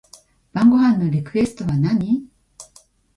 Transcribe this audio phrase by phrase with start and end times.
[0.51, 2.23] 晩ご飯のリクエストは何